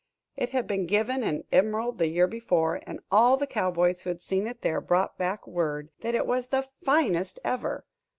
[0.35, 4.19] It had been given in Emerald the year before, and all the cowboys who had
[4.19, 7.85] seen it there brought back word that it was "the finest ever."